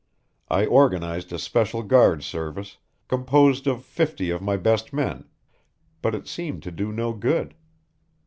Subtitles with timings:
[0.49, 5.25] I organized a special guard service, composed of fifty of my best men,
[6.01, 7.53] but it seemed to do no good.